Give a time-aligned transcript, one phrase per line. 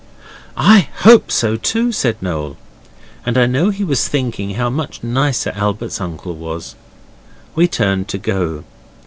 [0.57, 2.57] 'I HOPE so too,' said Noel,
[3.23, 6.73] and I know he was thinking how much nicer Albert's uncle was.
[7.53, 8.63] We turned to go.